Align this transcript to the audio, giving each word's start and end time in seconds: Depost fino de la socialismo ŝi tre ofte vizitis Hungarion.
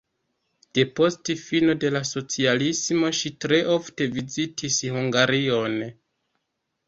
Depost 0.77 1.31
fino 1.41 1.73
de 1.83 1.89
la 1.95 1.99
socialismo 2.11 3.11
ŝi 3.17 3.31
tre 3.45 3.59
ofte 3.75 4.07
vizitis 4.15 4.79
Hungarion. 4.95 5.77